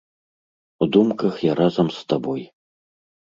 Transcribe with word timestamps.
У 0.85 0.87
думках 0.95 1.33
я 1.47 1.53
разам 1.61 1.87
з 1.97 2.01
табой. 2.13 2.43